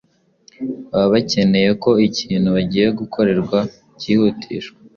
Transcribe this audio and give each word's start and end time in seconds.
baba 0.91 1.07
bakeneye 1.13 1.69
ko 1.83 1.89
ikintu 2.07 2.47
bagiye 2.55 2.87
gukorerwa 2.99 3.59
kihutishwa, 3.99 4.77